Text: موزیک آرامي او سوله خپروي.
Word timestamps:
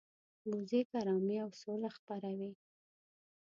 موزیک 0.49 0.87
آرامي 1.01 1.37
او 1.43 1.49
سوله 1.61 1.89
خپروي. 1.97 2.51